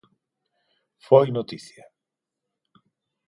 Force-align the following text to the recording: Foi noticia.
Foi 1.07 1.27
noticia. 1.29 1.83